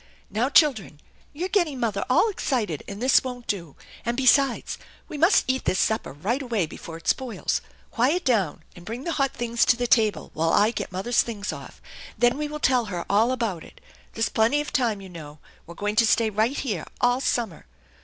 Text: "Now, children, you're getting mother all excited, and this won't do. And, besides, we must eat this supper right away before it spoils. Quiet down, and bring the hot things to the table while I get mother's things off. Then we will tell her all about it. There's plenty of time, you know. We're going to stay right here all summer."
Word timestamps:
"Now, 0.31 0.49
children, 0.49 0.99
you're 1.31 1.47
getting 1.47 1.79
mother 1.79 2.03
all 2.09 2.27
excited, 2.31 2.81
and 2.87 2.99
this 2.99 3.23
won't 3.23 3.45
do. 3.45 3.75
And, 4.03 4.17
besides, 4.17 4.79
we 5.07 5.15
must 5.15 5.45
eat 5.47 5.65
this 5.65 5.77
supper 5.77 6.11
right 6.11 6.41
away 6.41 6.65
before 6.65 6.97
it 6.97 7.07
spoils. 7.07 7.61
Quiet 7.91 8.25
down, 8.25 8.63
and 8.75 8.83
bring 8.83 9.03
the 9.03 9.11
hot 9.11 9.31
things 9.31 9.63
to 9.65 9.77
the 9.77 9.85
table 9.85 10.31
while 10.33 10.53
I 10.53 10.71
get 10.71 10.91
mother's 10.91 11.21
things 11.21 11.53
off. 11.53 11.79
Then 12.17 12.35
we 12.39 12.47
will 12.47 12.59
tell 12.59 12.85
her 12.85 13.05
all 13.11 13.31
about 13.31 13.63
it. 13.63 13.79
There's 14.13 14.29
plenty 14.29 14.59
of 14.59 14.73
time, 14.73 15.01
you 15.01 15.09
know. 15.09 15.37
We're 15.67 15.75
going 15.75 15.97
to 15.97 16.07
stay 16.07 16.31
right 16.31 16.57
here 16.57 16.87
all 16.99 17.21
summer." 17.21 17.67